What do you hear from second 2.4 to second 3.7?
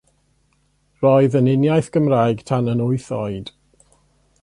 tan yn wyth oed.